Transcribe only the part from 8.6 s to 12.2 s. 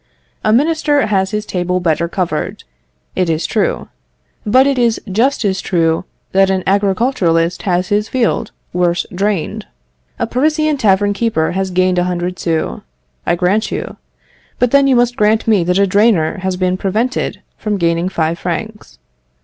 worse drained. A Parisian tavern keeper has gained a